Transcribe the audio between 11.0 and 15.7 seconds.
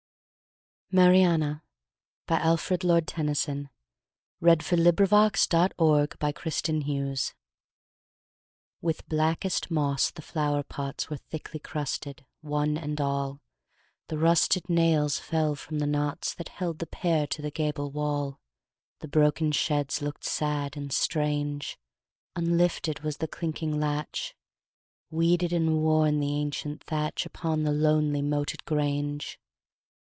Were thickly crusted, one and all: The rusted nails fell